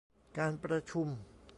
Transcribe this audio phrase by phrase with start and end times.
[0.37, 1.07] การประชุม